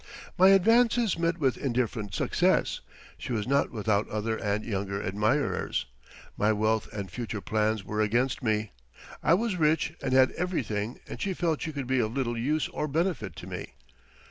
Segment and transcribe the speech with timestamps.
[0.35, 2.79] My advances met with indifferent success.
[3.19, 5.85] She was not without other and younger admirers.
[6.35, 8.71] My wealth and future plans were against me.
[9.21, 12.67] I was rich and had everything and she felt she could be of little use
[12.69, 13.75] or benefit to me.